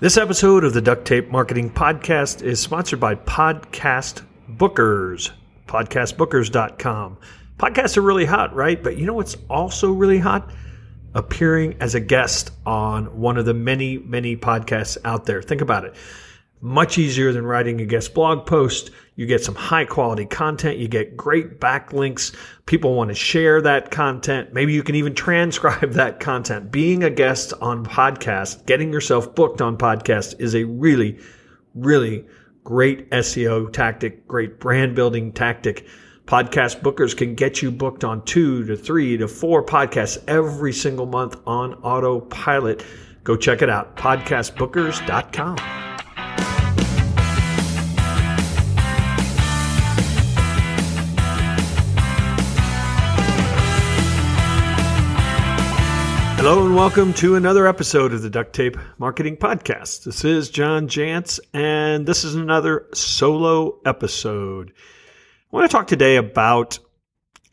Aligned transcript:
This 0.00 0.16
episode 0.16 0.62
of 0.62 0.74
the 0.74 0.80
Duct 0.80 1.04
Tape 1.04 1.28
Marketing 1.28 1.70
Podcast 1.70 2.40
is 2.40 2.60
sponsored 2.60 3.00
by 3.00 3.16
Podcast 3.16 4.22
Bookers, 4.48 5.32
podcastbookers.com. 5.66 7.16
Podcasts 7.58 7.96
are 7.96 8.02
really 8.02 8.24
hot, 8.24 8.54
right? 8.54 8.80
But 8.80 8.96
you 8.96 9.06
know 9.06 9.14
what's 9.14 9.36
also 9.50 9.90
really 9.90 10.20
hot? 10.20 10.52
Appearing 11.14 11.78
as 11.80 11.96
a 11.96 12.00
guest 12.00 12.52
on 12.64 13.18
one 13.18 13.38
of 13.38 13.44
the 13.44 13.54
many, 13.54 13.98
many 13.98 14.36
podcasts 14.36 14.98
out 15.04 15.26
there. 15.26 15.42
Think 15.42 15.62
about 15.62 15.84
it 15.84 15.96
much 16.60 16.98
easier 16.98 17.32
than 17.32 17.46
writing 17.46 17.80
a 17.80 17.84
guest 17.84 18.14
blog 18.14 18.46
post. 18.46 18.90
You 19.14 19.26
get 19.26 19.44
some 19.44 19.54
high 19.54 19.84
quality 19.84 20.26
content. 20.26 20.78
You 20.78 20.88
get 20.88 21.16
great 21.16 21.60
backlinks. 21.60 22.34
People 22.66 22.94
want 22.94 23.08
to 23.08 23.14
share 23.14 23.60
that 23.62 23.90
content. 23.90 24.52
Maybe 24.52 24.72
you 24.72 24.82
can 24.82 24.94
even 24.94 25.14
transcribe 25.16 25.92
that 25.92 26.20
content. 26.20 26.70
Being 26.70 27.02
a 27.04 27.10
guest 27.10 27.52
on 27.60 27.84
podcast, 27.84 28.66
getting 28.66 28.92
yourself 28.92 29.34
booked 29.34 29.60
on 29.60 29.76
podcast 29.76 30.40
is 30.40 30.54
a 30.54 30.64
really, 30.64 31.18
really 31.74 32.24
great 32.64 33.10
SEO 33.10 33.72
tactic, 33.72 34.26
great 34.28 34.60
brand 34.60 34.94
building 34.94 35.32
tactic. 35.32 35.86
Podcast 36.26 36.82
bookers 36.82 37.16
can 37.16 37.34
get 37.34 37.62
you 37.62 37.70
booked 37.70 38.04
on 38.04 38.22
two 38.26 38.62
to 38.66 38.76
three 38.76 39.16
to 39.16 39.26
four 39.26 39.64
podcasts 39.64 40.22
every 40.28 40.74
single 40.74 41.06
month 41.06 41.36
on 41.46 41.72
autopilot. 41.76 42.84
Go 43.24 43.34
check 43.36 43.62
it 43.62 43.70
out, 43.70 43.96
podcastbookers.com. 43.96 45.77
Hello 56.38 56.64
and 56.64 56.76
welcome 56.76 57.12
to 57.14 57.34
another 57.34 57.66
episode 57.66 58.12
of 58.12 58.22
the 58.22 58.30
Duct 58.30 58.52
Tape 58.52 58.76
Marketing 58.96 59.36
Podcast. 59.36 60.04
This 60.04 60.24
is 60.24 60.48
John 60.48 60.86
Jantsch, 60.86 61.40
and 61.52 62.06
this 62.06 62.22
is 62.22 62.36
another 62.36 62.86
solo 62.94 63.80
episode. 63.84 64.70
I 64.70 65.56
want 65.56 65.68
to 65.68 65.76
talk 65.76 65.88
today 65.88 66.14
about 66.14 66.78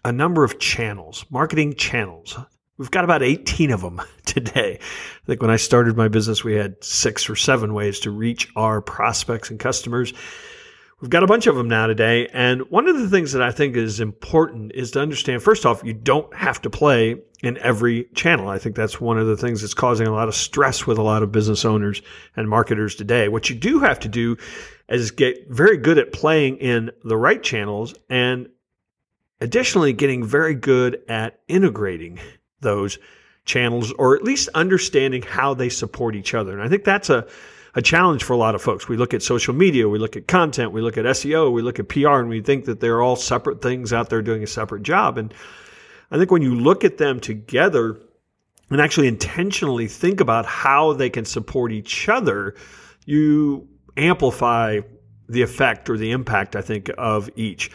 a 0.06 0.12
number 0.12 0.44
of 0.44 0.60
channels, 0.60 1.26
marketing 1.32 1.74
channels. 1.74 2.38
We've 2.78 2.92
got 2.92 3.04
about 3.04 3.24
18 3.24 3.72
of 3.72 3.82
them 3.82 4.04
today. 4.26 4.78
I 4.80 5.26
think 5.26 5.42
when 5.42 5.52
I 5.52 5.58
started 5.58 5.98
my 5.98 6.08
business, 6.08 6.44
we 6.44 6.54
had 6.54 6.84
six 6.84 7.28
or 7.28 7.36
seven 7.36 7.74
ways 7.74 8.02
to 8.02 8.12
reach 8.12 8.50
our 8.56 8.82
prospects 8.82 9.50
and 9.50 9.60
customers. 9.60 10.14
We've 11.02 11.10
got 11.10 11.24
a 11.24 11.28
bunch 11.28 11.48
of 11.48 11.56
them 11.56 11.68
now 11.68 11.88
today. 11.88 12.28
And 12.34 12.70
one 12.70 12.88
of 12.88 12.98
the 13.00 13.10
things 13.10 13.34
that 13.34 13.42
I 13.42 13.52
think 13.52 13.76
is 13.76 14.00
important 14.00 14.74
is 14.76 14.92
to 14.92 15.02
understand 15.02 15.42
first 15.42 15.66
off, 15.66 15.84
you 15.84 15.94
don't 15.94 16.34
have 16.36 16.62
to 16.62 16.70
play 16.70 17.22
in 17.46 17.60
every 17.60 18.06
channel. 18.16 18.50
I 18.50 18.58
think 18.58 18.76
that's 18.76 19.00
one 19.00 19.20
of 19.20 19.28
the 19.28 19.38
things 19.38 19.62
that's 19.62 19.76
causing 19.76 20.08
a 20.08 20.12
lot 20.12 20.28
of 20.28 20.34
stress 20.34 20.88
with 20.88 20.98
a 20.98 21.04
lot 21.04 21.22
of 21.22 21.32
business 21.32 21.64
owners 21.64 22.02
and 22.36 22.50
marketers 22.50 22.96
today. 22.96 23.28
What 23.28 23.52
you 23.52 23.56
do 23.56 23.80
have 23.80 24.00
to 24.00 24.08
do 24.08 24.36
is 24.90 25.12
get 25.12 25.48
very 25.50 25.78
good 25.78 26.00
at 26.00 26.12
playing 26.12 26.58
in 26.58 26.90
the 27.04 27.16
right 27.16 27.42
channels 27.42 27.94
and 28.10 28.50
additionally 29.40 29.94
getting 29.94 30.24
very 30.26 30.56
good 30.56 31.04
at 31.08 31.40
integrating 31.48 32.20
those 32.62 32.98
channels 33.46 33.92
or 33.94 34.16
at 34.16 34.24
least 34.24 34.50
understanding 34.56 35.22
how 35.22 35.54
they 35.54 35.70
support 35.70 36.16
each 36.16 36.34
other. 36.34 36.52
And 36.52 36.64
I 36.64 36.68
think 36.68 36.84
that's 36.84 37.12
a 37.12 37.28
a 37.78 37.82
challenge 37.82 38.24
for 38.24 38.32
a 38.32 38.38
lot 38.38 38.56
of 38.56 38.62
folks. 38.62 38.88
We 38.88 38.96
look 38.96 39.14
at 39.14 39.22
social 39.22 39.54
media, 39.54 39.90
we 39.90 40.00
look 40.00 40.16
at 40.16 40.28
content, 40.28 40.72
we 40.72 40.82
look 40.82 40.98
at 40.98 41.04
SEO, 41.04 41.52
we 41.52 41.62
look 41.62 41.78
at 41.78 41.90
PR, 41.90 42.20
and 42.20 42.30
we 42.30 42.40
think 42.40 42.66
that 42.66 42.80
they're 42.80 43.02
all 43.02 43.18
separate 43.18 43.62
things 43.62 43.92
out 43.92 44.10
there 44.10 44.22
doing 44.22 44.42
a 44.44 44.48
separate 44.48 44.84
job. 44.84 45.18
And 45.18 45.34
I 46.12 46.18
think 46.18 46.32
when 46.32 46.42
you 46.42 46.56
look 46.56 46.84
at 46.84 46.98
them 46.98 47.20
together 47.20 48.00
and 48.70 48.82
actually 48.82 49.08
intentionally 49.08 49.88
think 49.88 50.22
about 50.22 50.46
how 50.46 50.94
they 50.94 51.10
can 51.10 51.26
support 51.26 51.72
each 51.72 52.10
other, 52.10 52.56
you 53.06 53.68
amplify 53.98 54.80
the 55.28 55.42
effect 55.42 55.90
or 55.90 55.98
the 55.98 56.12
impact, 56.12 56.56
I 56.56 56.62
think, 56.62 56.90
of 56.98 57.30
each. 57.36 57.72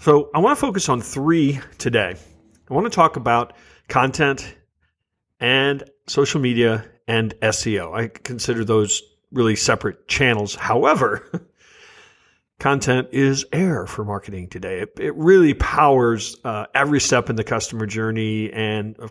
So 0.00 0.30
I 0.34 0.38
want 0.40 0.56
to 0.56 0.60
focus 0.60 0.88
on 0.88 1.00
three 1.00 1.60
today. 1.78 2.16
I 2.70 2.74
want 2.74 2.86
to 2.86 2.90
talk 2.90 3.16
about 3.16 3.54
content 3.88 4.56
and 5.40 5.84
social 6.06 6.40
media 6.40 6.84
and 7.06 7.34
SEO. 7.40 7.94
I 7.94 8.08
consider 8.08 8.64
those 8.64 9.02
really 9.32 9.56
separate 9.56 10.08
channels. 10.08 10.54
However, 10.54 11.28
content 12.62 13.08
is 13.10 13.44
air 13.52 13.88
for 13.88 14.04
marketing 14.04 14.48
today. 14.48 14.78
It, 14.78 14.92
it 15.00 15.14
really 15.16 15.52
powers 15.52 16.36
uh, 16.44 16.66
every 16.72 17.00
step 17.00 17.28
in 17.28 17.34
the 17.34 17.42
customer 17.42 17.86
journey 17.86 18.52
and 18.52 18.94
uh, 19.00 19.08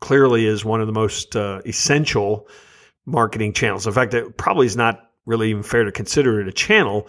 clearly 0.00 0.46
is 0.46 0.64
one 0.64 0.80
of 0.80 0.86
the 0.86 0.92
most 0.94 1.36
uh, 1.36 1.60
essential 1.66 2.48
marketing 3.04 3.52
channels. 3.52 3.86
In 3.86 3.92
fact, 3.92 4.14
it 4.14 4.38
probably 4.38 4.66
is 4.66 4.76
not 4.76 5.10
really 5.26 5.50
even 5.50 5.62
fair 5.62 5.84
to 5.84 5.92
consider 5.92 6.40
it 6.40 6.48
a 6.48 6.52
channel 6.52 7.06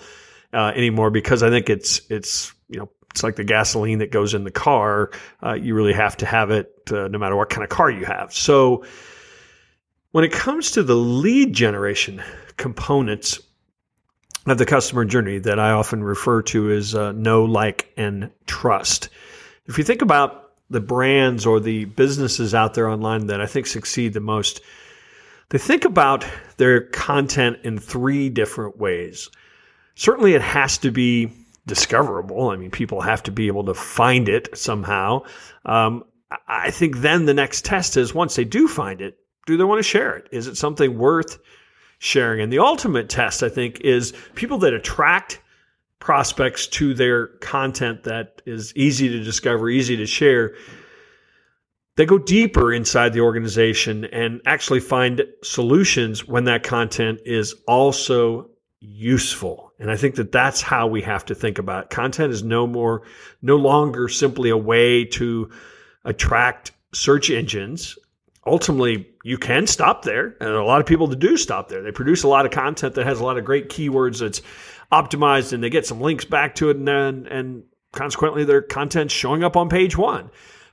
uh, 0.51 0.73
anymore 0.75 1.09
because 1.09 1.41
I 1.41 1.49
think 1.49 1.69
it's 1.69 2.01
it's 2.09 2.53
you 2.67 2.77
know 2.77 2.89
it's 3.11 3.23
like 3.23 3.37
the 3.37 3.45
gasoline 3.45 3.99
that 3.99 4.11
goes 4.11 4.33
in 4.33 4.43
the 4.43 4.51
car. 4.51 5.11
Uh, 5.41 5.53
you 5.53 5.73
really 5.73 5.93
have 5.93 6.17
to 6.17 6.25
have 6.25 6.51
it 6.51 6.69
uh, 6.91 7.07
no 7.07 7.17
matter 7.17 7.37
what 7.37 7.49
kind 7.49 7.63
of 7.63 7.69
car 7.69 7.89
you 7.89 8.03
have. 8.03 8.33
So 8.33 8.83
when 10.11 10.25
it 10.25 10.33
comes 10.33 10.71
to 10.71 10.83
the 10.83 10.95
lead 10.95 11.53
generation 11.53 12.21
components 12.57 13.39
of 14.47 14.57
the 14.57 14.65
customer 14.65 15.05
journey 15.05 15.37
that 15.39 15.59
I 15.59 15.71
often 15.71 16.03
refer 16.03 16.41
to 16.43 16.71
as 16.71 16.95
uh, 16.95 17.11
know, 17.11 17.43
like, 17.43 17.91
and 17.95 18.31
trust, 18.47 19.09
if 19.67 19.77
you 19.77 19.83
think 19.83 20.01
about 20.01 20.51
the 20.69 20.79
brands 20.79 21.45
or 21.45 21.59
the 21.59 21.85
businesses 21.85 22.55
out 22.55 22.73
there 22.73 22.89
online 22.89 23.27
that 23.27 23.41
I 23.41 23.45
think 23.45 23.67
succeed 23.67 24.13
the 24.13 24.19
most, 24.19 24.61
they 25.49 25.57
think 25.57 25.85
about 25.85 26.25
their 26.57 26.81
content 26.81 27.59
in 27.63 27.77
three 27.77 28.29
different 28.29 28.77
ways. 28.77 29.29
Certainly, 29.95 30.33
it 30.33 30.41
has 30.41 30.77
to 30.79 30.91
be 30.91 31.31
discoverable. 31.67 32.49
I 32.49 32.55
mean, 32.55 32.71
people 32.71 33.01
have 33.01 33.21
to 33.23 33.31
be 33.31 33.47
able 33.47 33.65
to 33.65 33.73
find 33.73 34.27
it 34.27 34.57
somehow. 34.57 35.23
Um, 35.65 36.03
I 36.47 36.71
think 36.71 36.97
then 36.97 37.25
the 37.25 37.33
next 37.33 37.65
test 37.65 37.97
is 37.97 38.13
once 38.13 38.35
they 38.35 38.45
do 38.45 38.67
find 38.67 39.01
it, 39.01 39.17
do 39.45 39.57
they 39.57 39.63
want 39.63 39.79
to 39.79 39.83
share 39.83 40.15
it? 40.15 40.29
Is 40.31 40.47
it 40.47 40.55
something 40.55 40.97
worth 40.97 41.37
sharing? 42.01 42.41
And 42.41 42.51
the 42.51 42.59
ultimate 42.59 43.09
test, 43.09 43.43
I 43.43 43.49
think, 43.49 43.79
is 43.81 44.11
people 44.33 44.57
that 44.59 44.73
attract 44.73 45.39
prospects 45.99 46.65
to 46.65 46.95
their 46.95 47.27
content 47.27 48.03
that 48.03 48.41
is 48.47 48.75
easy 48.75 49.07
to 49.07 49.23
discover, 49.23 49.69
easy 49.69 49.95
to 49.97 50.07
share. 50.07 50.55
They 51.95 52.07
go 52.07 52.17
deeper 52.17 52.73
inside 52.73 53.13
the 53.13 53.21
organization 53.21 54.05
and 54.05 54.41
actually 54.47 54.79
find 54.79 55.21
solutions 55.43 56.27
when 56.27 56.45
that 56.45 56.63
content 56.63 57.19
is 57.23 57.53
also 57.67 58.49
useful. 58.79 59.71
And 59.77 59.91
I 59.91 59.95
think 59.95 60.15
that 60.15 60.31
that's 60.31 60.61
how 60.61 60.87
we 60.87 61.03
have 61.03 61.23
to 61.25 61.35
think 61.35 61.59
about 61.59 61.83
it. 61.83 61.89
content 61.91 62.33
is 62.33 62.41
no 62.41 62.65
more, 62.65 63.03
no 63.43 63.57
longer 63.57 64.07
simply 64.07 64.49
a 64.49 64.57
way 64.57 65.05
to 65.05 65.51
attract 66.03 66.71
search 66.93 67.29
engines 67.29 67.95
ultimately 68.45 69.07
you 69.23 69.37
can 69.37 69.67
stop 69.67 70.03
there 70.03 70.35
and 70.39 70.49
a 70.49 70.63
lot 70.63 70.81
of 70.81 70.87
people 70.87 71.07
do 71.07 71.37
stop 71.37 71.69
there. 71.69 71.81
They 71.81 71.91
produce 71.91 72.23
a 72.23 72.27
lot 72.27 72.45
of 72.45 72.51
content 72.51 72.95
that 72.95 73.05
has 73.05 73.19
a 73.19 73.23
lot 73.23 73.37
of 73.37 73.45
great 73.45 73.69
keywords 73.69 74.19
that's 74.19 74.41
optimized 74.91 75.53
and 75.53 75.63
they 75.63 75.69
get 75.69 75.85
some 75.85 76.01
links 76.01 76.25
back 76.25 76.55
to 76.55 76.69
it 76.69 76.77
and 76.77 76.87
then 76.87 77.27
and 77.27 77.63
consequently 77.91 78.43
their 78.43 78.61
content's 78.61 79.13
showing 79.13 79.43
up 79.43 79.55
on 79.55 79.69
page 79.69 79.97
one. 79.97 80.29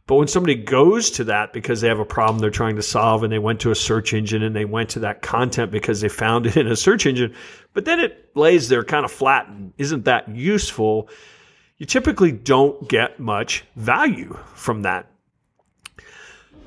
But 0.06 0.14
when 0.14 0.28
somebody 0.28 0.54
goes 0.54 1.10
to 1.12 1.24
that 1.24 1.52
because 1.52 1.82
they 1.82 1.88
have 1.88 1.98
a 1.98 2.04
problem 2.04 2.40
they're 2.40 2.50
trying 2.50 2.76
to 2.76 2.82
solve 2.82 3.22
and 3.22 3.30
they 3.30 3.38
went 3.38 3.60
to 3.60 3.70
a 3.70 3.74
search 3.74 4.14
engine 4.14 4.42
and 4.42 4.56
they 4.56 4.64
went 4.64 4.88
to 4.90 5.00
that 5.00 5.20
content 5.20 5.70
because 5.70 6.00
they 6.00 6.08
found 6.08 6.46
it 6.46 6.56
in 6.56 6.66
a 6.66 6.76
search 6.76 7.04
engine 7.04 7.34
but 7.74 7.84
then 7.84 8.00
it 8.00 8.30
lays 8.34 8.68
there 8.68 8.82
kind 8.82 9.04
of 9.04 9.12
flat 9.12 9.46
and 9.48 9.74
isn't 9.76 10.06
that 10.06 10.26
useful 10.28 11.10
you 11.76 11.84
typically 11.84 12.32
don't 12.32 12.88
get 12.88 13.20
much 13.20 13.64
value 13.76 14.36
from 14.54 14.82
that 14.82 15.10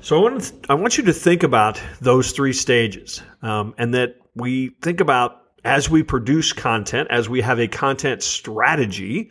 so 0.02 0.18
I 0.18 0.20
want 0.20 0.52
I 0.68 0.74
want 0.74 0.98
you 0.98 1.04
to 1.04 1.12
think 1.12 1.44
about 1.44 1.80
those 2.00 2.32
three 2.32 2.52
stages, 2.52 3.22
um, 3.40 3.74
and 3.78 3.94
that 3.94 4.16
we 4.34 4.70
think 4.82 5.00
about 5.00 5.40
as 5.64 5.88
we 5.88 6.02
produce 6.02 6.52
content, 6.52 7.08
as 7.10 7.28
we 7.28 7.40
have 7.40 7.60
a 7.60 7.68
content 7.68 8.24
strategy, 8.24 9.30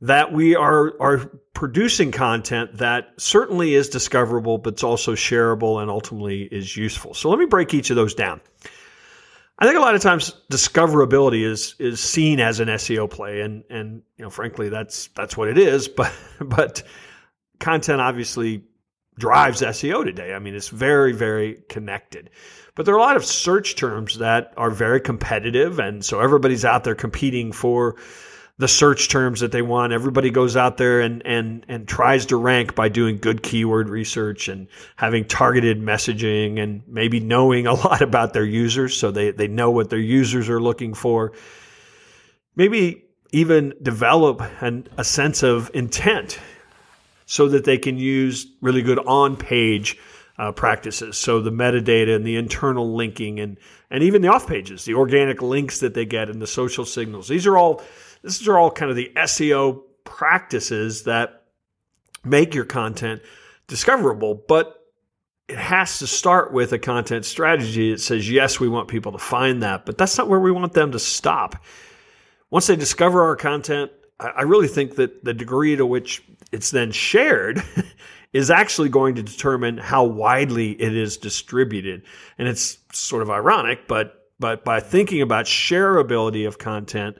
that 0.00 0.32
we 0.32 0.56
are 0.56 1.00
are 1.00 1.30
producing 1.54 2.10
content 2.10 2.78
that 2.78 3.08
certainly 3.18 3.74
is 3.74 3.88
discoverable, 3.88 4.58
but 4.58 4.74
it's 4.74 4.82
also 4.82 5.14
shareable 5.14 5.80
and 5.80 5.90
ultimately 5.90 6.42
is 6.42 6.76
useful. 6.76 7.14
So 7.14 7.30
let 7.30 7.38
me 7.38 7.46
break 7.46 7.72
each 7.72 7.90
of 7.90 7.96
those 7.96 8.14
down. 8.14 8.40
I 9.58 9.64
think 9.64 9.78
a 9.78 9.80
lot 9.80 9.94
of 9.94 10.02
times 10.02 10.34
discoverability 10.50 11.44
is 11.44 11.76
is 11.78 12.00
seen 12.00 12.40
as 12.40 12.58
an 12.58 12.66
SEO 12.66 13.08
play, 13.08 13.42
and 13.42 13.62
and 13.70 14.02
you 14.16 14.24
know, 14.24 14.30
frankly, 14.30 14.70
that's 14.70 15.06
that's 15.14 15.36
what 15.36 15.48
it 15.48 15.56
is. 15.56 15.88
But 15.96 16.12
but 16.40 16.82
content 17.60 18.00
obviously 18.00 18.64
drives 19.18 19.62
SEO 19.62 20.04
today. 20.04 20.34
I 20.34 20.38
mean, 20.38 20.54
it's 20.54 20.68
very, 20.68 21.12
very 21.12 21.62
connected. 21.68 22.30
But 22.74 22.84
there 22.84 22.94
are 22.94 22.98
a 22.98 23.02
lot 23.02 23.16
of 23.16 23.24
search 23.24 23.76
terms 23.76 24.18
that 24.18 24.52
are 24.56 24.70
very 24.70 25.00
competitive. 25.00 25.78
And 25.78 26.04
so 26.04 26.20
everybody's 26.20 26.64
out 26.64 26.84
there 26.84 26.94
competing 26.94 27.52
for 27.52 27.96
the 28.58 28.68
search 28.68 29.08
terms 29.08 29.40
that 29.40 29.52
they 29.52 29.62
want. 29.62 29.92
Everybody 29.92 30.30
goes 30.30 30.56
out 30.56 30.76
there 30.76 31.00
and, 31.00 31.24
and, 31.26 31.64
and 31.68 31.86
tries 31.86 32.26
to 32.26 32.36
rank 32.36 32.74
by 32.74 32.88
doing 32.88 33.18
good 33.18 33.42
keyword 33.42 33.88
research 33.88 34.48
and 34.48 34.68
having 34.96 35.24
targeted 35.24 35.80
messaging 35.80 36.58
and 36.58 36.82
maybe 36.86 37.20
knowing 37.20 37.66
a 37.66 37.74
lot 37.84 38.02
about 38.02 38.32
their 38.32 38.44
users 38.44 38.96
so 38.96 39.10
they, 39.10 39.30
they 39.30 39.48
know 39.48 39.70
what 39.70 39.90
their 39.90 39.98
users 39.98 40.48
are 40.48 40.60
looking 40.60 40.94
for. 40.94 41.32
Maybe 42.54 43.04
even 43.32 43.74
develop 43.82 44.42
an, 44.62 44.88
a 44.96 45.04
sense 45.04 45.42
of 45.42 45.70
intent 45.74 46.38
so 47.26 47.48
that 47.48 47.64
they 47.64 47.76
can 47.76 47.98
use 47.98 48.46
really 48.60 48.82
good 48.82 48.98
on 49.00 49.36
page 49.36 49.98
uh, 50.38 50.52
practices. 50.52 51.18
So 51.18 51.40
the 51.40 51.50
metadata 51.50 52.14
and 52.14 52.24
the 52.24 52.36
internal 52.36 52.94
linking 52.94 53.40
and, 53.40 53.58
and 53.90 54.02
even 54.02 54.22
the 54.22 54.28
off 54.28 54.46
pages, 54.46 54.84
the 54.84 54.94
organic 54.94 55.42
links 55.42 55.80
that 55.80 55.94
they 55.94 56.04
get 56.04 56.30
and 56.30 56.40
the 56.40 56.46
social 56.46 56.84
signals. 56.84 57.28
These 57.28 57.46
are 57.46 57.56
all, 57.56 57.82
these 58.22 58.46
are 58.48 58.58
all 58.58 58.70
kind 58.70 58.90
of 58.90 58.96
the 58.96 59.12
SEO 59.16 59.82
practices 60.04 61.04
that 61.04 61.42
make 62.24 62.54
your 62.54 62.64
content 62.64 63.22
discoverable, 63.66 64.34
but 64.46 64.84
it 65.48 65.58
has 65.58 66.00
to 66.00 66.06
start 66.06 66.52
with 66.52 66.72
a 66.72 66.78
content 66.78 67.24
strategy 67.24 67.92
that 67.92 68.00
says, 68.00 68.30
yes, 68.30 68.58
we 68.58 68.68
want 68.68 68.88
people 68.88 69.12
to 69.12 69.18
find 69.18 69.62
that, 69.62 69.86
but 69.86 69.96
that's 69.96 70.18
not 70.18 70.28
where 70.28 70.40
we 70.40 70.50
want 70.50 70.72
them 70.72 70.92
to 70.92 70.98
stop. 70.98 71.64
Once 72.50 72.66
they 72.66 72.76
discover 72.76 73.22
our 73.22 73.36
content, 73.36 73.90
I 74.18 74.42
really 74.42 74.68
think 74.68 74.96
that 74.96 75.24
the 75.24 75.34
degree 75.34 75.76
to 75.76 75.84
which 75.84 76.22
it's 76.52 76.70
then 76.70 76.92
shared 76.92 77.62
is 78.32 78.50
actually 78.50 78.88
going 78.88 79.14
to 79.14 79.22
determine 79.22 79.78
how 79.78 80.04
widely 80.04 80.70
it 80.70 80.94
is 80.94 81.16
distributed. 81.16 82.02
And 82.38 82.48
it's 82.48 82.78
sort 82.92 83.22
of 83.22 83.30
ironic, 83.30 83.88
but 83.88 84.22
but 84.38 84.64
by 84.64 84.80
thinking 84.80 85.22
about 85.22 85.46
shareability 85.46 86.46
of 86.46 86.58
content, 86.58 87.16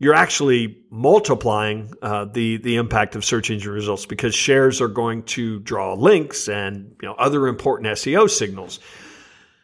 you're 0.00 0.14
actually 0.14 0.82
multiplying 0.90 1.92
uh, 2.02 2.24
the 2.24 2.56
the 2.58 2.76
impact 2.76 3.14
of 3.14 3.24
search 3.24 3.50
engine 3.50 3.72
results 3.72 4.06
because 4.06 4.34
shares 4.34 4.80
are 4.80 4.88
going 4.88 5.22
to 5.22 5.60
draw 5.60 5.94
links 5.94 6.48
and 6.48 6.96
you 7.00 7.08
know 7.08 7.14
other 7.14 7.46
important 7.46 7.88
SEO 7.92 8.28
signals. 8.28 8.80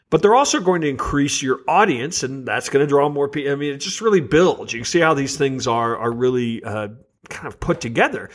But 0.08 0.22
they're 0.22 0.34
also 0.34 0.60
going 0.60 0.80
to 0.80 0.88
increase 0.88 1.40
your 1.40 1.60
audience, 1.68 2.24
and 2.24 2.46
that's 2.46 2.68
going 2.68 2.84
to 2.84 2.88
draw 2.88 3.08
more 3.08 3.28
people. 3.28 3.52
I 3.52 3.54
mean, 3.54 3.74
it 3.74 3.78
just 3.78 4.00
really 4.00 4.20
builds. 4.20 4.72
You 4.72 4.80
can 4.80 4.84
see 4.84 4.98
how 5.00 5.14
these 5.14 5.36
things 5.36 5.66
are 5.66 5.96
are 5.96 6.12
really 6.12 6.62
uh, 6.62 6.88
kind 7.28 7.46
of 7.46 7.58
put 7.60 7.80
together. 7.80 8.30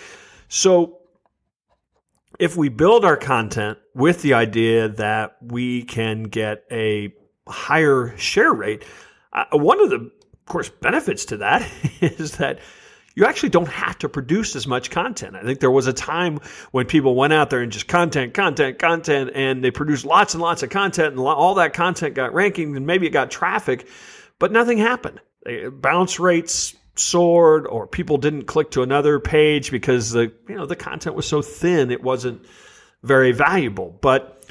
So 0.47 0.99
if 2.39 2.55
we 2.57 2.69
build 2.69 3.05
our 3.05 3.17
content 3.17 3.77
with 3.93 4.21
the 4.21 4.33
idea 4.33 4.89
that 4.89 5.37
we 5.41 5.83
can 5.83 6.23
get 6.23 6.63
a 6.71 7.13
higher 7.47 8.15
share 8.17 8.53
rate, 8.53 8.83
uh, 9.33 9.45
one 9.51 9.79
of 9.81 9.89
the, 9.89 9.95
of 9.97 10.45
course, 10.45 10.69
benefits 10.69 11.25
to 11.25 11.37
that 11.37 11.69
is 12.01 12.37
that 12.37 12.59
you 13.15 13.25
actually 13.25 13.49
don't 13.49 13.69
have 13.69 13.97
to 13.99 14.09
produce 14.09 14.55
as 14.55 14.67
much 14.67 14.91
content. 14.91 15.35
I 15.35 15.43
think 15.43 15.61
there 15.61 15.71
was 15.71 15.87
a 15.87 15.93
time 15.93 16.39
when 16.71 16.85
people 16.85 17.15
went 17.15 17.31
out 17.31 17.49
there 17.49 17.61
and 17.61 17.71
just 17.71 17.87
content, 17.87 18.33
content, 18.33 18.77
content, 18.77 19.31
and 19.33 19.63
they 19.63 19.71
produced 19.71 20.05
lots 20.05 20.33
and 20.33 20.43
lots 20.43 20.63
of 20.63 20.69
content, 20.69 21.15
and 21.15 21.19
all 21.19 21.55
that 21.55 21.73
content 21.73 22.13
got 22.13 22.33
ranking, 22.33 22.75
and 22.75 22.85
maybe 22.85 23.07
it 23.07 23.11
got 23.11 23.31
traffic, 23.31 23.87
but 24.37 24.51
nothing 24.51 24.77
happened. 24.77 25.21
Bounce 25.71 26.19
rates 26.19 26.75
soared 26.95 27.67
or 27.67 27.87
people 27.87 28.17
didn't 28.17 28.43
click 28.45 28.71
to 28.71 28.81
another 28.81 29.19
page 29.19 29.71
because 29.71 30.11
the 30.11 30.31
you 30.47 30.55
know 30.55 30.65
the 30.65 30.75
content 30.75 31.15
was 31.15 31.27
so 31.27 31.41
thin 31.41 31.91
it 31.91 32.01
wasn't 32.01 32.45
very 33.03 33.31
valuable. 33.31 33.97
But 34.01 34.45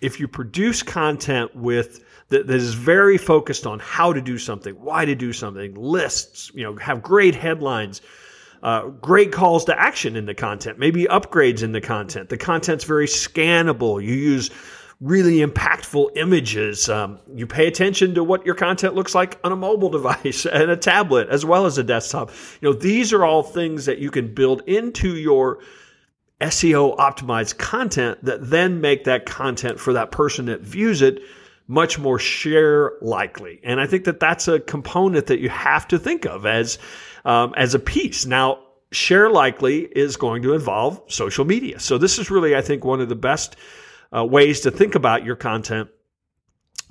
if 0.00 0.20
you 0.20 0.28
produce 0.28 0.82
content 0.82 1.54
with 1.54 2.04
that, 2.28 2.46
that 2.46 2.56
is 2.56 2.74
very 2.74 3.18
focused 3.18 3.66
on 3.66 3.78
how 3.78 4.12
to 4.12 4.20
do 4.20 4.38
something 4.38 4.74
why 4.74 5.04
to 5.04 5.14
do 5.14 5.32
something 5.32 5.74
lists 5.74 6.50
you 6.54 6.62
know 6.62 6.76
have 6.76 7.02
great 7.02 7.34
headlines 7.34 8.00
uh, 8.62 8.86
great 8.86 9.32
calls 9.32 9.64
to 9.64 9.78
action 9.78 10.14
in 10.14 10.24
the 10.26 10.34
content 10.34 10.78
maybe 10.78 11.04
upgrades 11.06 11.62
in 11.62 11.72
the 11.72 11.80
content. 11.80 12.28
The 12.28 12.38
content's 12.38 12.84
very 12.84 13.06
scannable. 13.06 14.02
You 14.02 14.14
use 14.14 14.50
really 15.02 15.44
impactful 15.44 16.16
images. 16.16 16.88
Um, 16.88 17.18
you 17.34 17.44
pay 17.44 17.66
attention 17.66 18.14
to 18.14 18.22
what 18.22 18.46
your 18.46 18.54
content 18.54 18.94
looks 18.94 19.16
like 19.16 19.38
on 19.42 19.50
a 19.50 19.56
mobile 19.56 19.88
device 19.90 20.46
and 20.46 20.70
a 20.70 20.76
tablet 20.76 21.28
as 21.28 21.44
well 21.44 21.66
as 21.66 21.76
a 21.76 21.82
desktop. 21.82 22.30
You 22.60 22.70
know, 22.70 22.74
these 22.74 23.12
are 23.12 23.24
all 23.24 23.42
things 23.42 23.86
that 23.86 23.98
you 23.98 24.12
can 24.12 24.32
build 24.32 24.62
into 24.66 25.16
your 25.16 25.58
SEO 26.40 26.96
optimized 26.96 27.58
content 27.58 28.24
that 28.24 28.48
then 28.48 28.80
make 28.80 29.04
that 29.04 29.26
content 29.26 29.80
for 29.80 29.92
that 29.92 30.12
person 30.12 30.46
that 30.46 30.60
views 30.60 31.02
it 31.02 31.20
much 31.66 31.98
more 31.98 32.18
share 32.18 32.92
likely. 33.00 33.60
And 33.64 33.80
I 33.80 33.86
think 33.86 34.04
that 34.04 34.20
that's 34.20 34.46
a 34.46 34.60
component 34.60 35.26
that 35.26 35.40
you 35.40 35.48
have 35.48 35.88
to 35.88 35.98
think 35.98 36.26
of 36.26 36.46
as 36.46 36.78
um, 37.24 37.54
as 37.56 37.74
a 37.74 37.78
piece. 37.78 38.24
Now, 38.26 38.60
share 38.92 39.30
likely 39.30 39.80
is 39.80 40.16
going 40.16 40.42
to 40.42 40.54
involve 40.54 41.00
social 41.08 41.44
media. 41.44 41.80
So 41.80 41.98
this 41.98 42.18
is 42.18 42.30
really, 42.30 42.54
I 42.54 42.60
think, 42.60 42.84
one 42.84 43.00
of 43.00 43.08
the 43.08 43.16
best 43.16 43.56
uh, 44.14 44.24
ways 44.24 44.60
to 44.60 44.70
think 44.70 44.94
about 44.94 45.24
your 45.24 45.36
content 45.36 45.88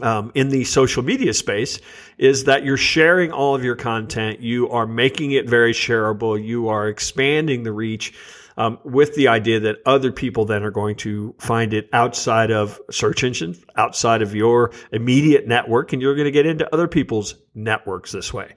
um, 0.02 0.32
in 0.34 0.50
the 0.50 0.64
social 0.64 1.04
media 1.04 1.34
space 1.34 1.80
is 2.18 2.46
that 2.46 2.66
you're 2.66 2.78
sharing 2.78 3.32
all 3.32 3.56
of 3.56 3.64
your 3.64 3.76
content. 3.76 4.40
You 4.40 4.70
are 4.70 4.88
making 4.88 5.32
it 5.32 5.48
very 5.48 5.74
shareable. 5.74 6.44
You 6.44 6.70
are 6.70 6.88
expanding 6.88 7.64
the 7.64 7.72
reach 7.72 8.14
um, 8.58 8.80
with 8.84 9.16
the 9.16 9.28
idea 9.30 9.62
that 9.62 9.78
other 9.86 10.12
people 10.12 10.46
then 10.46 10.64
are 10.64 10.72
going 10.72 10.96
to 10.98 11.36
find 11.40 11.74
it 11.74 11.90
outside 11.94 12.52
of 12.52 12.80
search 12.90 13.24
engines, 13.24 13.64
outside 13.76 14.22
of 14.22 14.36
your 14.36 14.72
immediate 14.92 15.48
network, 15.48 15.94
and 15.94 16.02
you're 16.02 16.16
going 16.16 16.26
to 16.26 16.32
get 16.32 16.46
into 16.46 16.72
other 16.74 16.88
people's 16.88 17.36
networks 17.56 18.12
this 18.12 18.34
way. 18.34 18.54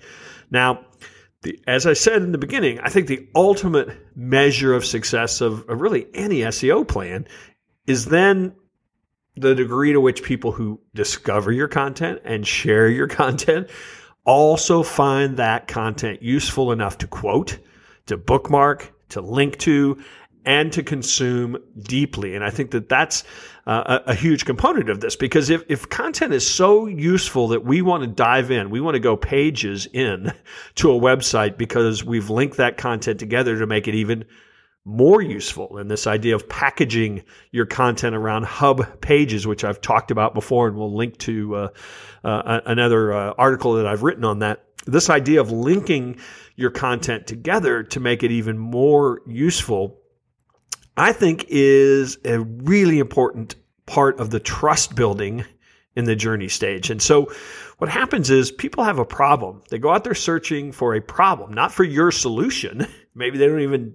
Now, 0.51 0.85
the, 1.43 1.61
as 1.67 1.87
I 1.87 1.93
said 1.93 2.23
in 2.23 2.33
the 2.33 2.39
beginning, 2.39 2.81
I 2.81 2.89
think 2.89 3.07
the 3.07 3.29
ultimate 3.35 3.89
measure 4.17 4.75
of 4.75 4.85
success 4.85 5.41
of, 5.41 5.69
of 5.69 5.81
really 5.81 6.07
any 6.15 6.41
SEO 6.41 6.87
plan 6.89 7.27
is 7.87 8.07
then 8.07 8.55
the 9.37 9.55
degree 9.55 9.93
to 9.93 10.01
which 10.01 10.23
people 10.23 10.53
who 10.53 10.81
discover 10.95 11.51
your 11.51 11.69
content 11.69 12.21
and 12.25 12.47
share 12.47 12.89
your 12.89 13.09
content 13.23 13.69
also 14.25 14.83
find 14.83 15.37
that 15.37 15.69
content 15.69 16.23
useful 16.23 16.73
enough 16.73 16.99
to 16.99 17.07
quote, 17.07 17.59
to 18.07 18.17
bookmark, 18.17 18.93
to 19.11 19.21
link 19.21 19.59
to, 19.59 20.03
and 20.47 20.73
to 20.73 20.83
consume 20.83 21.57
deeply. 21.79 22.35
And 22.35 22.45
I 22.45 22.51
think 22.51 22.71
that 22.73 22.89
that's 22.89 23.25
uh, 23.67 24.01
a, 24.07 24.11
a, 24.11 24.15
huge 24.15 24.45
component 24.45 24.91
of 24.91 25.01
this 25.01 25.17
because 25.17 25.49
if, 25.49 25.63
if 25.69 25.89
content 25.89 26.35
is 26.35 26.47
so 26.47 26.87
useful 26.87 27.49
that 27.49 27.65
we 27.65 27.81
want 27.81 28.03
to 28.03 28.07
dive 28.07 28.51
in, 28.51 28.69
we 28.69 28.81
want 28.81 28.95
to 28.95 29.01
go 29.01 29.17
pages 29.17 29.87
in 29.87 30.33
to 30.75 30.91
a 30.91 31.01
website 31.01 31.57
because 31.57 32.05
we've 32.05 32.29
linked 32.29 32.59
that 32.59 32.77
content 32.77 33.19
together 33.19 33.59
to 33.59 33.67
make 33.67 33.89
it 33.89 33.95
even 33.95 34.27
more 34.85 35.23
useful 35.23 35.79
and 35.79 35.91
this 35.91 36.07
idea 36.07 36.35
of 36.35 36.49
packaging 36.49 37.23
your 37.53 37.65
content 37.65 38.15
around 38.15 38.45
hub 38.45 39.01
pages, 39.01 39.47
which 39.47 39.65
I've 39.65 39.81
talked 39.81 40.11
about 40.11 40.35
before, 40.35 40.69
and 40.69 40.77
we'll 40.77 40.95
link 40.95 41.17
to 41.19 41.57
uh, 41.57 41.69
uh, 42.23 42.61
another 42.67 43.13
uh, 43.13 43.35
article 43.39 43.75
that 43.75 43.87
I've 43.87 44.03
written 44.03 44.25
on 44.25 44.41
that. 44.41 44.65
This 44.87 45.08
idea 45.08 45.41
of 45.41 45.51
linking 45.51 46.19
your 46.56 46.70
content 46.70 47.27
together 47.27 47.82
to 47.85 48.01
make 48.01 48.23
it 48.23 48.31
even 48.31 48.58
more 48.58 49.23
useful, 49.27 49.99
I 50.97 51.13
think, 51.13 51.47
is 51.49 52.19
a 52.25 52.41
really 52.41 52.99
important 52.99 53.55
part 53.87 54.20
of 54.20 54.31
the 54.31 54.41
trust 54.41 54.94
building 54.94 55.44
in 55.97 56.05
the 56.05 56.17
journey 56.17 56.49
stage. 56.49 56.91
And 56.91 57.01
so 57.01 57.32
what 57.79 57.89
happens 57.89 58.31
is 58.31 58.51
people 58.51 58.85
have 58.85 58.99
a 58.99 59.05
problem. 59.05 59.63
They 59.70 59.79
go 59.79 59.93
out 59.93 60.05
there 60.05 60.15
searching 60.15 60.73
for 60.73 60.94
a 60.94 61.01
problem, 61.01 61.55
not 61.55 61.73
for 61.73 61.85
your 61.85 62.11
solution. 62.11 62.87
Maybe 63.15 63.39
they 63.39 63.47
don't 63.47 63.61
even 63.61 63.94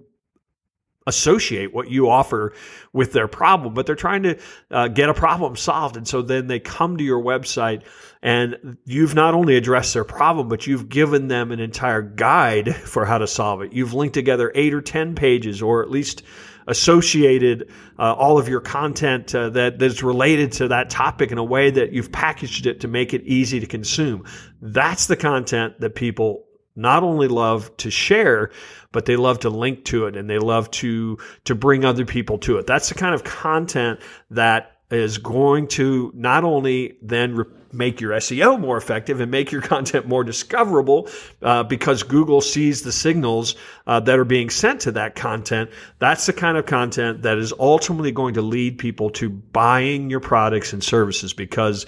associate 1.10 1.74
what 1.74 1.90
you 1.90 2.08
offer 2.08 2.54
with 2.94 3.12
their 3.12 3.28
problem, 3.28 3.74
but 3.74 3.84
they're 3.84 3.94
trying 3.94 4.22
to 4.22 4.38
uh, 4.70 4.88
get 4.88 5.10
a 5.10 5.14
problem 5.14 5.56
solved. 5.56 5.98
And 5.98 6.08
so 6.08 6.22
then 6.22 6.46
they 6.46 6.58
come 6.58 6.96
to 6.96 7.04
your 7.04 7.22
website 7.22 7.82
and 8.22 8.78
you've 8.86 9.14
not 9.14 9.34
only 9.34 9.56
addressed 9.56 9.92
their 9.92 10.04
problem, 10.04 10.48
but 10.48 10.66
you've 10.66 10.88
given 10.88 11.28
them 11.28 11.52
an 11.52 11.60
entire 11.60 12.02
guide 12.02 12.74
for 12.74 13.04
how 13.04 13.18
to 13.18 13.26
solve 13.26 13.62
it. 13.62 13.72
You've 13.72 13.92
linked 13.92 14.14
together 14.14 14.50
eight 14.54 14.72
or 14.72 14.80
10 14.80 15.14
pages 15.14 15.60
or 15.60 15.82
at 15.82 15.90
least 15.90 16.22
associated 16.66 17.68
uh, 17.98 18.14
all 18.14 18.38
of 18.38 18.48
your 18.48 18.60
content 18.60 19.34
uh, 19.34 19.50
that 19.50 19.78
that's 19.78 20.02
related 20.02 20.52
to 20.52 20.68
that 20.68 20.88
topic 20.90 21.32
in 21.32 21.38
a 21.38 21.44
way 21.44 21.70
that 21.70 21.92
you've 21.92 22.12
packaged 22.12 22.66
it 22.66 22.80
to 22.80 22.88
make 22.88 23.12
it 23.12 23.22
easy 23.24 23.60
to 23.60 23.66
consume. 23.66 24.24
That's 24.62 25.06
the 25.06 25.16
content 25.16 25.80
that 25.80 25.94
people 25.94 26.46
not 26.76 27.02
only 27.02 27.28
love 27.28 27.76
to 27.78 27.90
share, 27.90 28.50
but 28.92 29.06
they 29.06 29.16
love 29.16 29.40
to 29.40 29.50
link 29.50 29.84
to 29.86 30.06
it 30.06 30.16
and 30.16 30.28
they 30.28 30.38
love 30.38 30.70
to 30.70 31.18
to 31.44 31.54
bring 31.54 31.84
other 31.84 32.04
people 32.04 32.38
to 32.38 32.58
it. 32.58 32.66
That's 32.66 32.88
the 32.88 32.94
kind 32.94 33.14
of 33.14 33.24
content 33.24 34.00
that 34.30 34.76
is 34.90 35.18
going 35.18 35.68
to 35.68 36.10
not 36.14 36.44
only 36.44 36.96
then 37.00 37.36
re- 37.36 37.44
make 37.72 38.00
your 38.00 38.12
SEO 38.12 38.58
more 38.58 38.76
effective 38.76 39.20
and 39.20 39.30
make 39.30 39.52
your 39.52 39.62
content 39.74 40.06
more 40.06 40.24
discoverable 40.24 41.08
uh, 41.42 41.62
because 41.62 42.02
Google 42.02 42.40
sees 42.40 42.82
the 42.82 42.92
signals 42.92 43.54
uh, 43.86 44.00
that 44.00 44.18
are 44.18 44.24
being 44.24 44.50
sent 44.50 44.82
to 44.82 44.92
that 44.92 45.14
content. 45.14 45.70
That's 45.98 46.26
the 46.26 46.32
kind 46.32 46.56
of 46.56 46.66
content 46.66 47.22
that 47.22 47.38
is 47.38 47.52
ultimately 47.58 48.10
going 48.12 48.34
to 48.34 48.42
lead 48.42 48.78
people 48.78 49.10
to 49.10 49.30
buying 49.30 50.10
your 50.10 50.20
products 50.20 50.72
and 50.72 50.82
services 50.82 51.32
because 51.32 51.86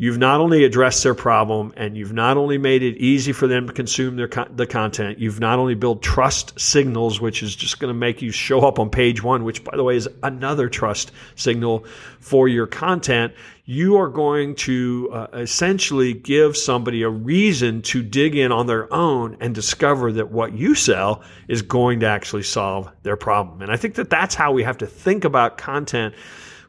you've 0.00 0.16
not 0.16 0.40
only 0.40 0.64
addressed 0.64 1.02
their 1.02 1.14
problem 1.14 1.74
and 1.76 1.94
you've 1.94 2.14
not 2.14 2.38
only 2.38 2.56
made 2.56 2.82
it 2.82 2.96
easy 2.96 3.32
for 3.32 3.46
them 3.46 3.66
to 3.66 3.72
consume 3.74 4.16
their 4.16 4.30
the 4.54 4.66
content, 4.66 5.18
you've 5.18 5.40
not 5.40 5.58
only 5.58 5.74
built 5.74 6.00
trust 6.00 6.58
signals, 6.58 7.20
which 7.20 7.42
is 7.42 7.54
just 7.54 7.78
going 7.80 7.90
to 7.90 7.98
make 7.98 8.22
you 8.22 8.32
show 8.32 8.66
up 8.66 8.78
on 8.78 8.88
page 8.88 9.22
one, 9.22 9.44
which 9.44 9.62
by 9.62 9.76
the 9.76 9.84
way 9.84 9.96
is 9.96 10.08
another 10.22 10.70
trust 10.70 11.12
signal 11.34 11.84
for 12.18 12.48
your 12.48 12.66
content. 12.66 13.34
You 13.66 13.98
are 13.98 14.08
going 14.08 14.54
to 14.54 15.10
uh, 15.12 15.26
essentially 15.34 16.14
give 16.14 16.56
somebody 16.56 17.02
a 17.02 17.10
reason 17.10 17.82
to 17.82 18.02
dig 18.02 18.34
in 18.34 18.52
on 18.52 18.66
their 18.66 18.90
own 18.90 19.36
and 19.38 19.54
discover 19.54 20.12
that 20.12 20.30
what 20.30 20.54
you 20.54 20.74
sell 20.74 21.22
is 21.46 21.60
going 21.60 22.00
to 22.00 22.06
actually 22.06 22.44
solve 22.44 22.90
their 23.02 23.18
problem. 23.18 23.60
And 23.60 23.70
I 23.70 23.76
think 23.76 23.96
that 23.96 24.08
that's 24.08 24.34
how 24.34 24.50
we 24.52 24.62
have 24.62 24.78
to 24.78 24.86
think 24.86 25.26
about 25.26 25.58
content 25.58 26.14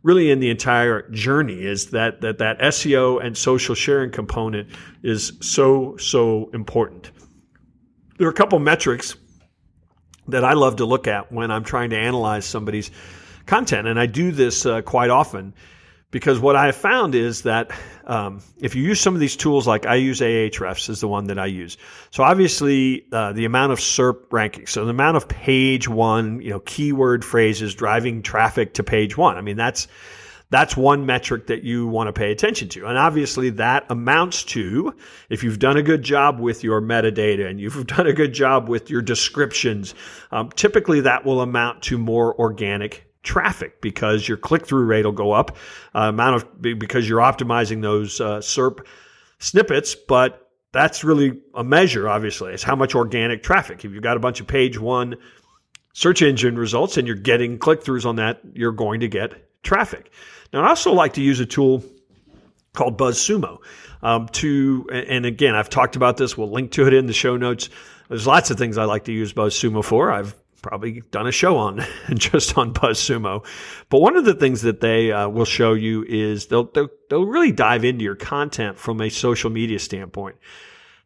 really 0.04 0.32
in 0.32 0.40
the 0.40 0.50
entire 0.50 1.10
journey 1.10 1.64
is 1.64 1.92
that 1.92 2.22
that 2.22 2.40
that 2.40 2.60
SEO 2.60 3.24
and 3.24 3.38
social 3.38 3.76
sharing 3.76 4.12
component 4.12 4.70
is 5.04 5.34
so 5.42 5.96
so 5.98 6.50
important. 6.54 7.12
There 8.18 8.28
are 8.28 8.32
a 8.32 8.36
couple 8.36 8.60
metrics 8.60 9.16
that 10.28 10.44
I 10.44 10.54
love 10.54 10.78
to 10.78 10.86
look 10.86 11.08
at 11.08 11.32
when 11.32 11.52
I'm 11.52 11.64
trying 11.64 11.90
to 11.92 11.98
analyze 11.98 12.46
somebody's 12.46 12.92
content, 13.46 13.88
and 13.88 14.00
I 14.00 14.06
do 14.06 14.32
this 14.32 14.66
uh, 14.66 14.82
quite 14.82 15.10
often 15.10 15.54
because 16.12 16.40
what 16.40 16.56
I 16.56 16.68
have 16.68 16.76
found 16.76 17.16
is 17.16 17.44
that 17.44 17.72
um, 18.06 18.42
if 18.60 18.76
you 18.76 18.84
use 18.84 19.00
some 19.00 19.14
of 19.14 19.22
these 19.22 19.38
tools, 19.38 19.66
like 19.66 19.86
I 19.86 19.96
use 19.96 20.20
Ahrefs 20.20 20.90
is 20.90 21.00
the 21.00 21.08
one 21.08 21.26
that 21.28 21.40
I 21.40 21.46
use. 21.46 21.78
So 22.12 22.24
obviously, 22.24 23.06
uh, 23.12 23.32
the 23.32 23.46
amount 23.46 23.72
of 23.72 23.80
SERP 23.80 24.32
ranking, 24.32 24.68
so 24.68 24.84
the 24.84 24.92
amount 24.92 25.18
of 25.18 25.28
page 25.30 25.88
one, 25.88 26.42
you 26.42 26.50
know, 26.50 26.60
keyword 26.60 27.24
phrases 27.24 27.74
driving 27.74 28.22
traffic 28.22 28.74
to 28.76 28.84
page 28.84 29.18
one. 29.18 29.38
I 29.38 29.42
mean, 29.42 29.56
that's 29.56 29.88
that's 30.50 30.76
one 30.76 31.06
metric 31.06 31.48
that 31.48 31.64
you 31.64 31.88
want 31.88 32.10
to 32.10 32.14
pay 32.14 32.30
attention 32.30 32.68
to. 32.68 32.86
And 32.86 32.98
obviously 32.98 33.52
that 33.52 33.86
amounts 33.90 34.44
to, 34.44 34.94
if 35.30 35.46
you've 35.46 35.60
done 35.60 35.78
a 35.78 35.82
good 35.82 36.04
job 36.04 36.42
with 36.42 36.62
your 36.62 36.82
metadata 36.82 37.50
and 37.50 37.58
you've 37.60 37.88
done 37.88 38.06
a 38.06 38.12
good 38.12 38.34
job 38.34 38.68
with 38.68 38.90
your 38.90 39.02
descriptions, 39.02 39.96
um, 40.30 40.50
typically 40.50 41.00
that 41.02 41.26
will 41.26 41.40
amount 41.40 41.84
to 41.84 41.98
more 41.98 42.38
organic 42.38 43.11
traffic 43.24 43.82
because 43.82 44.28
your 44.28 44.38
click 44.38 44.66
through 44.66 44.86
rate 44.86 45.06
will 45.06 45.12
go 45.12 45.32
up, 45.32 45.58
uh, 45.96 46.02
amount 46.02 46.36
of 46.36 46.62
because 46.62 47.08
you're 47.08 47.20
optimizing 47.20 47.82
those 47.82 48.20
uh, 48.20 48.40
SERP 48.40 48.86
snippets, 49.40 49.96
but 49.96 50.50
that's 50.72 51.04
really 51.04 51.40
a 51.54 51.64
measure. 51.64 52.08
Obviously, 52.08 52.54
it's 52.54 52.64
how 52.64 52.76
much 52.76 52.96
organic 52.96 53.44
traffic. 53.44 53.84
If 53.84 53.92
you've 53.92 54.04
got 54.04 54.18
a 54.18 54.20
bunch 54.22 54.40
of 54.40 54.48
page 54.48 54.80
one 54.80 55.18
search 55.94 56.22
engine 56.22 56.58
results 56.58 56.98
and 56.98 57.06
you're 57.06 57.18
getting 57.18 57.58
click 57.58 57.84
throughs 57.84 58.06
on 58.06 58.16
that, 58.16 58.40
you're 58.54 58.72
going 58.72 59.02
to 59.02 59.08
get 59.08 59.34
traffic. 59.64 60.12
Now, 60.54 60.62
I 60.64 60.70
also 60.70 60.94
like 60.94 61.14
to 61.14 61.22
use 61.22 61.40
a 61.40 61.46
tool 61.46 61.84
called 62.74 62.98
BuzzSumo. 62.98 63.58
Um, 64.04 64.28
to 64.30 64.88
and 64.92 65.26
again, 65.26 65.54
I've 65.56 65.70
talked 65.70 65.96
about 65.96 66.18
this. 66.18 66.38
We'll 66.38 66.50
link 66.50 66.72
to 66.72 66.88
it 66.88 66.94
in 66.94 67.06
the 67.06 67.14
show 67.14 67.38
notes. 67.38 67.70
There's 68.10 68.26
lots 68.26 68.50
of 68.50 68.58
things 68.58 68.78
I 68.78 68.86
like 68.86 69.06
to 69.06 69.12
use 69.12 69.32
BuzzSumo 69.34 69.84
for. 69.84 70.12
I've 70.12 70.36
probably 70.62 71.02
done 71.12 71.28
a 71.28 71.32
show 71.32 71.58
on 71.58 71.86
just 72.14 72.58
on 72.58 72.74
BuzzSumo. 72.74 73.46
But 73.90 74.02
one 74.02 74.16
of 74.16 74.26
the 74.26 74.34
things 74.34 74.62
that 74.62 74.82
they 74.82 75.12
uh, 75.12 75.30
will 75.30 75.46
show 75.46 75.74
you 75.74 76.04
is 76.08 76.48
they'll, 76.48 76.66
they'll, 76.72 76.90
they'll 77.10 77.26
really 77.26 77.52
dive 77.52 77.84
into 77.84 78.04
your 78.04 78.16
content 78.16 78.78
from 78.78 79.02
a 79.02 79.10
social 79.10 79.50
media 79.50 79.80
standpoint. 79.80 80.38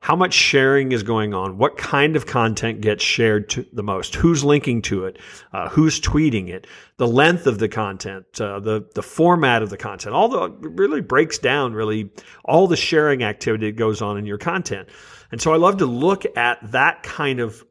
How 0.06 0.16
much 0.16 0.34
sharing 0.34 0.92
is 0.92 1.02
going 1.02 1.34
on? 1.34 1.58
What 1.58 1.78
kind 1.78 2.16
of 2.16 2.28
content 2.28 2.80
gets 2.80 3.04
shared 3.04 3.50
to 3.50 3.66
the 3.74 3.82
most? 3.82 4.14
Who's 4.14 4.44
linking 4.44 4.84
to 4.84 5.06
it? 5.06 5.18
Uh, 5.52 5.68
who's 5.70 6.00
tweeting 6.00 6.48
it? 6.48 6.68
The 6.98 7.08
length 7.08 7.48
of 7.48 7.58
the 7.58 7.68
content, 7.68 8.40
uh, 8.40 8.60
the 8.60 8.88
the 8.94 9.02
format 9.02 9.64
of 9.64 9.72
the 9.72 9.78
content. 9.78 10.14
All 10.14 10.30
the 10.30 10.52
really 10.52 11.02
breaks 11.02 11.40
down 11.40 11.74
really 11.74 12.12
all 12.44 12.68
the 12.68 12.78
sharing 12.78 13.24
activity 13.24 13.72
that 13.72 13.78
goes 13.78 14.04
on 14.04 14.20
in 14.20 14.28
your 14.28 14.38
content. 14.38 14.90
And 15.32 15.42
so 15.42 15.52
I 15.52 15.58
love 15.58 15.78
to 15.78 15.88
look 15.88 16.24
at 16.38 16.60
that 16.72 17.02
kind 17.02 17.40
of 17.40 17.66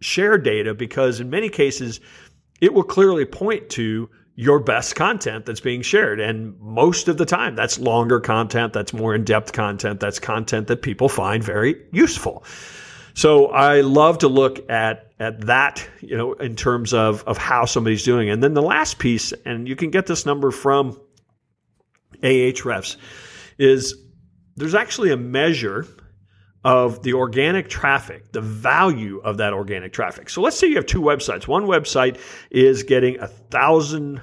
share 0.00 0.38
data 0.38 0.74
because 0.74 1.20
in 1.20 1.30
many 1.30 1.48
cases, 1.48 2.00
it 2.60 2.74
will 2.74 2.84
clearly 2.84 3.24
point 3.24 3.68
to 3.70 4.08
your 4.34 4.60
best 4.60 4.94
content 4.94 5.46
that's 5.46 5.60
being 5.60 5.80
shared. 5.80 6.20
And 6.20 6.58
most 6.60 7.08
of 7.08 7.16
the 7.16 7.24
time, 7.24 7.56
that's 7.56 7.78
longer 7.78 8.20
content, 8.20 8.74
that's 8.74 8.92
more 8.92 9.14
in 9.14 9.24
depth 9.24 9.52
content, 9.52 9.98
that's 9.98 10.18
content 10.18 10.66
that 10.68 10.82
people 10.82 11.08
find 11.08 11.42
very 11.42 11.82
useful. 11.90 12.44
So 13.14 13.46
I 13.46 13.80
love 13.80 14.18
to 14.18 14.28
look 14.28 14.70
at 14.70 15.10
at 15.18 15.46
that, 15.46 15.88
you 16.02 16.14
know, 16.14 16.34
in 16.34 16.54
terms 16.54 16.92
of 16.92 17.24
of 17.24 17.38
how 17.38 17.64
somebody's 17.64 18.04
doing. 18.04 18.28
And 18.28 18.42
then 18.42 18.52
the 18.52 18.62
last 18.62 18.98
piece, 18.98 19.32
and 19.46 19.66
you 19.66 19.74
can 19.74 19.90
get 19.90 20.06
this 20.06 20.26
number 20.26 20.50
from 20.50 21.00
Ahrefs, 22.22 22.96
is 23.58 23.94
there's 24.56 24.74
actually 24.74 25.12
a 25.12 25.16
measure 25.16 25.86
of 26.66 27.00
the 27.04 27.12
organic 27.12 27.68
traffic, 27.68 28.32
the 28.32 28.40
value 28.40 29.20
of 29.20 29.36
that 29.36 29.52
organic 29.52 29.92
traffic. 29.92 30.28
So 30.28 30.40
let's 30.40 30.58
say 30.58 30.66
you 30.66 30.74
have 30.74 30.86
two 30.86 31.00
websites. 31.00 31.46
One 31.46 31.66
website 31.66 32.18
is 32.50 32.82
getting 32.82 33.20
a 33.20 33.28
thousand 33.28 34.20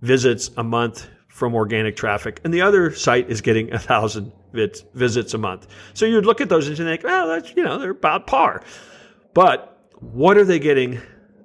visits 0.00 0.52
a 0.56 0.62
month 0.62 1.08
from 1.26 1.56
organic 1.56 1.96
traffic, 1.96 2.40
and 2.44 2.54
the 2.54 2.60
other 2.62 2.94
site 2.94 3.28
is 3.28 3.40
getting 3.40 3.72
a 3.72 3.80
thousand 3.80 4.30
visits 4.52 5.34
a 5.34 5.38
month. 5.38 5.66
So 5.92 6.06
you'd 6.06 6.24
look 6.24 6.40
at 6.40 6.48
those 6.48 6.68
and 6.68 6.76
think, 6.76 7.02
well, 7.02 7.26
that's 7.26 7.52
you 7.56 7.64
know 7.64 7.80
they're 7.80 7.90
about 7.90 8.28
par. 8.28 8.62
But 9.34 9.90
what 9.98 10.38
are 10.38 10.44
they 10.44 10.60
getting 10.60 11.00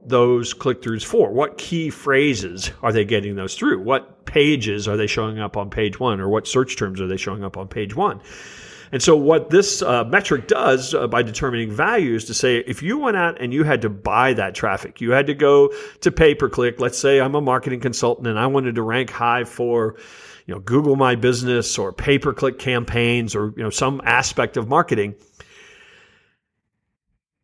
those 0.06 0.54
click 0.54 0.84
throughs 0.84 1.04
for? 1.04 1.32
What 1.32 1.58
key 1.58 1.90
phrases 1.90 2.72
are 2.84 2.92
they 2.92 3.06
getting 3.06 3.36
those 3.36 3.56
through? 3.56 3.82
What 3.82 4.26
pages 4.26 4.88
are 4.88 4.98
they 4.98 5.08
showing 5.08 5.40
up 5.40 5.58
on 5.58 5.72
page 5.72 6.00
one, 6.00 6.20
or 6.20 6.30
what 6.30 6.48
search 6.48 6.78
terms 6.78 7.02
are 7.02 7.08
they 7.08 7.18
showing 7.18 7.44
up 7.44 7.58
on 7.58 7.68
page 7.68 7.96
one? 7.96 8.22
And 8.92 9.02
so, 9.02 9.16
what 9.16 9.50
this 9.50 9.82
uh, 9.82 10.04
metric 10.06 10.48
does 10.48 10.94
uh, 10.94 11.08
by 11.08 11.22
determining 11.22 11.72
value 11.72 12.16
is 12.16 12.26
to 12.26 12.34
say 12.34 12.58
if 12.58 12.82
you 12.82 12.98
went 12.98 13.18
out 13.18 13.40
and 13.40 13.54
you 13.54 13.64
had 13.64 13.82
to 13.84 13.90
buy 13.90 14.34
that 14.34 14.56
traffic, 14.56 15.00
you 15.00 15.12
had 15.12 15.28
to 15.28 15.36
go 15.36 15.72
to 16.02 16.12
pay 16.12 16.34
per 16.34 16.50
click. 16.50 16.80
Let's 16.80 16.98
say 16.98 17.22
I'm 17.22 17.36
a 17.36 17.42
marketing 17.42 17.82
consultant 17.82 18.28
and 18.28 18.40
I 18.40 18.48
wanted 18.48 18.76
to 18.76 18.82
rank 18.82 19.12
high 19.12 19.44
for 19.44 19.96
you 20.48 20.56
know 20.56 20.60
Google 20.60 20.96
My 20.96 21.16
Business 21.16 21.78
or 21.78 21.94
pay 21.94 22.18
per 22.18 22.34
click 22.34 22.58
campaigns 22.58 23.36
or 23.36 23.54
you 23.56 23.64
know 23.64 23.70
some 23.70 24.02
aspect 24.04 24.58
of 24.58 24.68
marketing. 24.68 25.16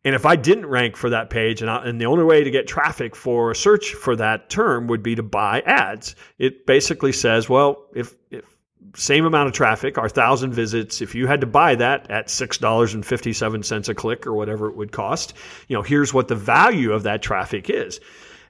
And 0.04 0.14
if 0.14 0.24
I 0.24 0.36
didn't 0.36 0.66
rank 0.66 0.96
for 0.96 1.10
that 1.10 1.30
page, 1.30 1.62
and, 1.62 1.68
I, 1.68 1.84
and, 1.84 2.00
the 2.00 2.06
only 2.06 2.22
way 2.22 2.44
to 2.44 2.50
get 2.52 2.68
traffic 2.68 3.16
for 3.16 3.50
a 3.50 3.56
search 3.56 3.92
for 3.92 4.14
that 4.14 4.48
term 4.48 4.86
would 4.86 5.02
be 5.02 5.16
to 5.16 5.22
buy 5.24 5.62
ads, 5.62 6.14
it 6.38 6.64
basically 6.64 7.10
says, 7.10 7.48
well, 7.48 7.88
if, 7.92 8.14
if 8.30 8.55
same 8.94 9.24
amount 9.24 9.48
of 9.48 9.54
traffic, 9.54 9.98
our 9.98 10.08
thousand 10.08 10.52
visits, 10.52 11.00
if 11.00 11.14
you 11.14 11.26
had 11.26 11.40
to 11.40 11.46
buy 11.46 11.74
that 11.74 12.10
at 12.10 12.28
$6.57 12.28 13.88
a 13.88 13.94
click 13.94 14.26
or 14.26 14.34
whatever 14.34 14.68
it 14.68 14.76
would 14.76 14.92
cost, 14.92 15.34
you 15.68 15.76
know, 15.76 15.82
here's 15.82 16.14
what 16.14 16.28
the 16.28 16.34
value 16.34 16.92
of 16.92 17.04
that 17.04 17.22
traffic 17.22 17.68
is. 17.70 18.00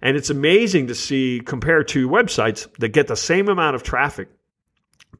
And 0.02 0.16
it's 0.16 0.30
amazing 0.30 0.88
to 0.88 0.94
see 0.94 1.40
compared 1.44 1.88
to 1.88 2.08
websites 2.08 2.68
that 2.78 2.90
get 2.90 3.08
the 3.08 3.16
same 3.16 3.48
amount 3.48 3.76
of 3.76 3.82
traffic, 3.82 4.28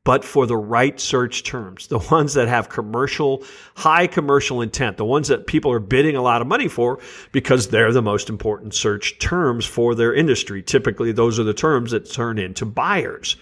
but 0.05 0.25
for 0.25 0.47
the 0.47 0.57
right 0.57 1.01
search 1.01 1.43
terms, 1.43 1.89
the 1.89 1.99
ones 2.11 2.35
that 2.35 2.49
have 2.49 2.69
commercial, 2.69 3.43
high 3.75 4.07
commercial 4.07 4.63
intent, 4.63 4.97
the 4.97 5.05
ones 5.05 5.29
that 5.29 5.47
people 5.47 5.73
are 5.73 5.81
bidding 5.81 6.17
a 6.17 6.23
lot 6.23 6.41
of 6.41 6.47
money 6.47 6.69
for 6.69 7.01
because 7.33 7.69
they're 7.69 7.93
the 7.93 8.03
most 8.03 8.29
important 8.29 8.75
search 8.75 9.19
terms 9.19 9.65
for 9.65 9.95
their 9.95 10.15
industry. 10.15 10.63
Typically, 10.63 11.13
those 11.13 11.39
are 11.41 11.45
the 11.45 11.55
terms 11.55 11.91
that 11.91 12.11
turn 12.11 12.39
into 12.39 12.65
buyers. 12.65 13.37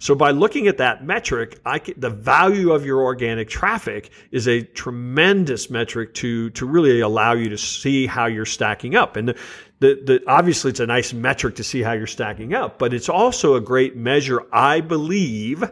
So 0.00 0.14
by 0.14 0.30
looking 0.30 0.66
at 0.66 0.78
that 0.78 1.04
metric, 1.04 1.60
can, 1.64 1.94
the 1.98 2.08
value 2.08 2.72
of 2.72 2.86
your 2.86 3.02
organic 3.02 3.50
traffic 3.50 4.10
is 4.30 4.48
a 4.48 4.62
tremendous 4.62 5.68
metric 5.68 6.14
to 6.14 6.48
to 6.50 6.64
really 6.64 7.00
allow 7.00 7.34
you 7.34 7.50
to 7.50 7.58
see 7.58 8.06
how 8.06 8.24
you're 8.24 8.46
stacking 8.46 8.96
up. 8.96 9.16
And 9.16 9.28
the, 9.28 9.34
the, 9.80 10.02
the, 10.06 10.22
obviously 10.26 10.70
it's 10.70 10.80
a 10.80 10.86
nice 10.86 11.12
metric 11.12 11.54
to 11.56 11.64
see 11.64 11.82
how 11.82 11.92
you're 11.92 12.06
stacking 12.06 12.54
up, 12.54 12.78
but 12.78 12.94
it's 12.94 13.10
also 13.10 13.56
a 13.56 13.60
great 13.60 13.94
measure, 13.94 14.40
I 14.52 14.80
believe, 14.80 15.70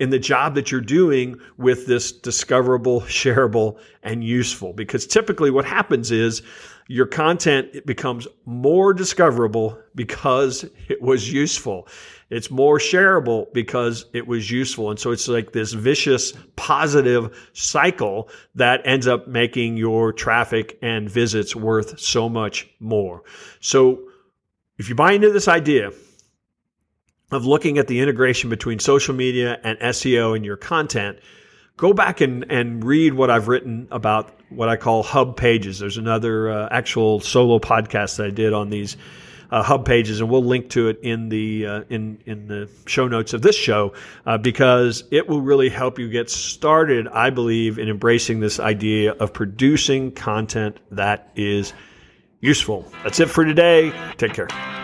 in 0.00 0.10
the 0.10 0.18
job 0.18 0.56
that 0.56 0.72
you're 0.72 0.80
doing 0.80 1.40
with 1.56 1.86
this 1.86 2.10
discoverable, 2.10 3.02
shareable, 3.02 3.78
and 4.02 4.24
useful. 4.24 4.72
Because 4.72 5.06
typically 5.06 5.50
what 5.52 5.64
happens 5.64 6.10
is 6.10 6.42
your 6.90 7.06
content 7.06 7.68
it 7.72 7.86
becomes 7.86 8.26
more 8.46 8.92
discoverable 8.92 9.78
because 9.94 10.64
it 10.88 11.00
was 11.00 11.32
useful. 11.32 11.86
It's 12.30 12.50
more 12.50 12.78
shareable 12.78 13.46
because 13.52 14.06
it 14.12 14.26
was 14.26 14.50
useful. 14.50 14.90
And 14.90 14.98
so 14.98 15.12
it's 15.12 15.28
like 15.28 15.52
this 15.52 15.72
vicious 15.72 16.32
positive 16.56 17.48
cycle 17.52 18.28
that 18.56 18.80
ends 18.84 19.06
up 19.06 19.28
making 19.28 19.76
your 19.76 20.12
traffic 20.12 20.80
and 20.82 21.08
visits 21.08 21.54
worth 21.54 22.00
so 22.00 22.28
much 22.28 22.68
more. 22.80 23.22
So 23.60 24.00
if 24.76 24.88
you 24.88 24.96
buy 24.96 25.12
into 25.12 25.30
this 25.30 25.46
idea 25.46 25.92
of 27.30 27.46
looking 27.46 27.78
at 27.78 27.86
the 27.86 28.00
integration 28.00 28.50
between 28.50 28.80
social 28.80 29.14
media 29.14 29.60
and 29.62 29.78
SEO 29.78 30.36
in 30.36 30.42
your 30.42 30.56
content, 30.56 31.20
go 31.80 31.94
back 31.94 32.20
and, 32.20 32.44
and 32.52 32.84
read 32.84 33.14
what 33.14 33.30
I've 33.30 33.48
written 33.48 33.88
about 33.90 34.38
what 34.50 34.68
I 34.68 34.76
call 34.76 35.02
hub 35.02 35.38
pages. 35.38 35.78
There's 35.78 35.96
another 35.96 36.50
uh, 36.50 36.68
actual 36.70 37.20
solo 37.20 37.58
podcast 37.58 38.18
that 38.18 38.26
I 38.26 38.30
did 38.30 38.52
on 38.52 38.68
these 38.68 38.98
uh, 39.50 39.62
hub 39.62 39.86
pages, 39.86 40.20
and 40.20 40.28
we'll 40.28 40.44
link 40.44 40.68
to 40.70 40.88
it 40.88 41.00
in 41.02 41.30
the 41.30 41.66
uh, 41.66 41.82
in 41.88 42.20
in 42.26 42.46
the 42.48 42.68
show 42.86 43.08
notes 43.08 43.32
of 43.32 43.40
this 43.40 43.56
show 43.56 43.94
uh, 44.26 44.36
because 44.36 45.04
it 45.10 45.26
will 45.26 45.40
really 45.40 45.70
help 45.70 45.98
you 45.98 46.10
get 46.10 46.28
started. 46.28 47.08
I 47.08 47.30
believe 47.30 47.78
in 47.78 47.88
embracing 47.88 48.40
this 48.40 48.60
idea 48.60 49.12
of 49.12 49.32
producing 49.32 50.12
content 50.12 50.78
that 50.90 51.32
is 51.34 51.72
useful. 52.40 52.92
That's 53.02 53.20
it 53.20 53.30
for 53.30 53.44
today. 53.44 53.90
Take 54.18 54.34
care. 54.34 54.79